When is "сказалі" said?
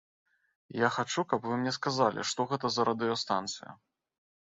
1.79-2.27